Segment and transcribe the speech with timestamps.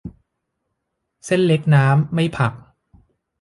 [1.25, 2.53] เส้นเล็กน้ำ ไม่ผัก